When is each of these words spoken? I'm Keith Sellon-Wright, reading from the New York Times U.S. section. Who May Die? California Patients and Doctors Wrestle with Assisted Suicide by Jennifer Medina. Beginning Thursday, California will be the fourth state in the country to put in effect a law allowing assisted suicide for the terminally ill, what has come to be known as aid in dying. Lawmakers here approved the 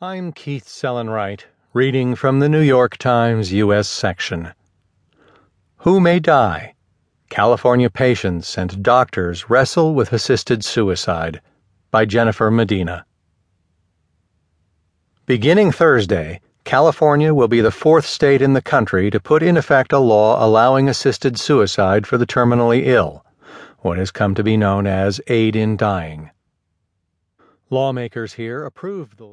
I'm 0.00 0.30
Keith 0.30 0.68
Sellon-Wright, 0.68 1.44
reading 1.74 2.14
from 2.14 2.38
the 2.38 2.48
New 2.48 2.60
York 2.60 2.98
Times 2.98 3.52
U.S. 3.52 3.88
section. 3.88 4.52
Who 5.78 5.98
May 5.98 6.20
Die? 6.20 6.74
California 7.30 7.90
Patients 7.90 8.56
and 8.56 8.80
Doctors 8.80 9.50
Wrestle 9.50 9.96
with 9.96 10.12
Assisted 10.12 10.64
Suicide 10.64 11.40
by 11.90 12.04
Jennifer 12.04 12.48
Medina. 12.48 13.06
Beginning 15.26 15.72
Thursday, 15.72 16.42
California 16.62 17.34
will 17.34 17.48
be 17.48 17.60
the 17.60 17.72
fourth 17.72 18.06
state 18.06 18.40
in 18.40 18.52
the 18.52 18.62
country 18.62 19.10
to 19.10 19.18
put 19.18 19.42
in 19.42 19.56
effect 19.56 19.92
a 19.92 19.98
law 19.98 20.46
allowing 20.46 20.88
assisted 20.88 21.40
suicide 21.40 22.06
for 22.06 22.16
the 22.16 22.26
terminally 22.26 22.86
ill, 22.86 23.24
what 23.80 23.98
has 23.98 24.12
come 24.12 24.36
to 24.36 24.44
be 24.44 24.56
known 24.56 24.86
as 24.86 25.20
aid 25.26 25.56
in 25.56 25.76
dying. 25.76 26.30
Lawmakers 27.70 28.32
here 28.32 28.64
approved 28.64 29.18
the 29.18 29.26